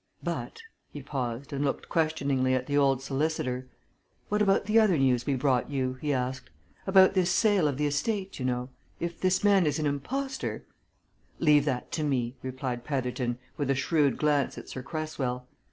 But," 0.23 0.63
he 0.89 1.03
paused 1.03 1.53
and 1.53 1.63
looked 1.63 1.87
questioningly 1.87 2.55
at 2.55 2.65
the 2.65 2.75
old 2.75 3.03
solicitor. 3.03 3.67
"What 4.29 4.41
about 4.41 4.65
the 4.65 4.79
other 4.79 4.97
news 4.97 5.27
we 5.27 5.35
brought 5.35 5.69
you?" 5.69 5.93
he 6.01 6.11
asked. 6.11 6.49
"About 6.87 7.13
this 7.13 7.29
sale 7.29 7.67
of 7.67 7.77
the 7.77 7.85
estate, 7.85 8.39
you 8.39 8.43
know? 8.45 8.69
If 8.99 9.21
this 9.21 9.43
man 9.43 9.67
is 9.67 9.77
an 9.77 9.85
impostor" 9.85 10.65
"Leave 11.37 11.65
that 11.65 11.91
to 11.91 12.03
me," 12.03 12.35
replied 12.41 12.83
Petherton, 12.83 13.37
with 13.57 13.69
a 13.69 13.75
shrewd 13.75 14.17
glance 14.17 14.57
at 14.57 14.69
Sir 14.69 14.81
Cresswell. 14.81 15.47